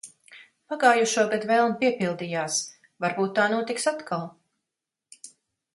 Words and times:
Pagājušogad 0.71 1.45
vēlme 1.51 1.77
piepildījās. 1.83 2.59
Varbūt 3.05 3.37
tā 3.41 3.47
notiks 3.55 3.87
atkal. 3.93 4.29